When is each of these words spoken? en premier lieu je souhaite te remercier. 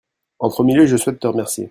en 0.39 0.49
premier 0.49 0.73
lieu 0.75 0.85
je 0.87 0.97
souhaite 0.97 1.19
te 1.19 1.27
remercier. 1.27 1.59